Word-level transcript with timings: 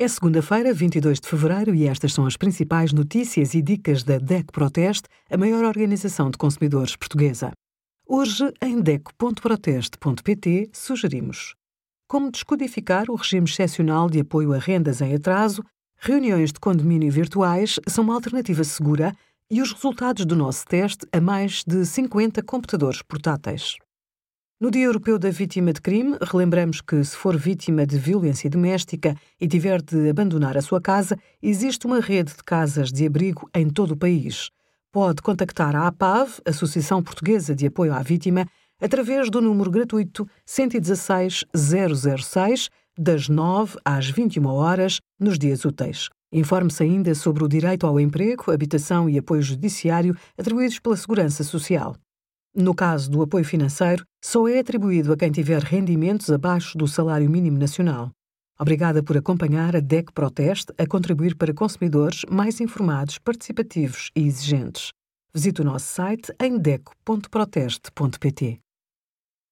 É 0.00 0.06
segunda-feira, 0.06 0.72
22 0.72 1.18
de 1.18 1.26
fevereiro, 1.26 1.74
e 1.74 1.88
estas 1.88 2.14
são 2.14 2.24
as 2.24 2.36
principais 2.36 2.92
notícias 2.92 3.52
e 3.52 3.60
dicas 3.60 4.04
da 4.04 4.16
DEC 4.16 4.52
Proteste, 4.52 5.08
a 5.28 5.36
maior 5.36 5.64
organização 5.64 6.30
de 6.30 6.38
consumidores 6.38 6.94
portuguesa. 6.94 7.50
Hoje, 8.06 8.48
em 8.62 8.80
DEC.proteste.pt, 8.80 10.70
sugerimos 10.72 11.56
como 12.06 12.30
descodificar 12.30 13.10
o 13.10 13.16
regime 13.16 13.48
excepcional 13.48 14.08
de 14.08 14.20
apoio 14.20 14.52
a 14.52 14.58
rendas 14.58 15.00
em 15.00 15.16
atraso, 15.16 15.64
reuniões 15.98 16.52
de 16.52 16.60
condomínio 16.60 17.10
virtuais 17.10 17.80
são 17.88 18.04
uma 18.04 18.14
alternativa 18.14 18.62
segura 18.62 19.12
e 19.50 19.60
os 19.60 19.72
resultados 19.72 20.24
do 20.24 20.36
nosso 20.36 20.64
teste 20.64 21.08
a 21.12 21.20
mais 21.20 21.64
de 21.66 21.84
50 21.84 22.40
computadores 22.44 23.02
portáteis. 23.02 23.76
No 24.60 24.72
Dia 24.72 24.86
Europeu 24.86 25.20
da 25.20 25.30
Vítima 25.30 25.72
de 25.72 25.80
Crime, 25.80 26.16
relembramos 26.20 26.80
que, 26.80 27.04
se 27.04 27.16
for 27.16 27.36
vítima 27.36 27.86
de 27.86 27.96
violência 27.96 28.50
doméstica 28.50 29.14
e 29.40 29.46
tiver 29.46 29.80
de 29.80 30.10
abandonar 30.10 30.56
a 30.56 30.60
sua 30.60 30.80
casa, 30.80 31.16
existe 31.40 31.86
uma 31.86 32.00
rede 32.00 32.32
de 32.34 32.42
casas 32.42 32.90
de 32.90 33.06
abrigo 33.06 33.48
em 33.54 33.70
todo 33.70 33.92
o 33.92 33.96
país. 33.96 34.50
Pode 34.90 35.22
contactar 35.22 35.76
a 35.76 35.86
APAV, 35.86 36.40
Associação 36.44 37.00
Portuguesa 37.00 37.54
de 37.54 37.68
Apoio 37.68 37.94
à 37.94 38.02
Vítima, 38.02 38.48
através 38.82 39.30
do 39.30 39.40
número 39.40 39.70
gratuito 39.70 40.28
116 40.44 41.44
006, 41.54 42.68
das 42.98 43.28
9 43.28 43.78
às 43.84 44.10
21 44.10 44.44
horas, 44.44 44.98
nos 45.20 45.38
dias 45.38 45.64
úteis. 45.64 46.08
Informe-se 46.32 46.82
ainda 46.82 47.14
sobre 47.14 47.44
o 47.44 47.48
direito 47.48 47.86
ao 47.86 48.00
emprego, 48.00 48.50
habitação 48.50 49.08
e 49.08 49.18
apoio 49.18 49.40
judiciário 49.40 50.16
atribuídos 50.36 50.80
pela 50.80 50.96
Segurança 50.96 51.44
Social. 51.44 51.94
No 52.60 52.74
caso 52.74 53.08
do 53.08 53.22
apoio 53.22 53.44
financeiro, 53.44 54.04
só 54.20 54.48
é 54.48 54.58
atribuído 54.58 55.12
a 55.12 55.16
quem 55.16 55.30
tiver 55.30 55.62
rendimentos 55.62 56.28
abaixo 56.28 56.76
do 56.76 56.88
salário 56.88 57.30
mínimo 57.30 57.56
nacional. 57.56 58.10
Obrigada 58.58 59.00
por 59.00 59.16
acompanhar 59.16 59.76
a 59.76 59.80
DEC 59.80 60.12
Proteste 60.12 60.72
a 60.76 60.84
contribuir 60.84 61.36
para 61.36 61.54
consumidores 61.54 62.22
mais 62.28 62.60
informados, 62.60 63.16
participativos 63.16 64.10
e 64.12 64.26
exigentes. 64.26 64.90
Visite 65.32 65.60
o 65.60 65.64
nosso 65.64 65.86
site 65.86 66.34
em 66.40 66.58
deco.proteste.pt. 66.58 68.58